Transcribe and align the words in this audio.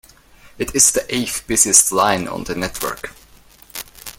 It 0.57 0.73
is 0.73 0.89
the 0.91 1.05
eighth-busiest 1.15 1.91
line 1.91 2.27
on 2.27 2.43
the 2.45 2.55
network. 2.55 3.13